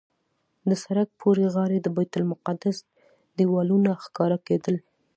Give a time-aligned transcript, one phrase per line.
[0.69, 2.77] د سړک پورې غاړې د بیت المقدس
[3.37, 4.75] دیوالونه ښکاره کېدل.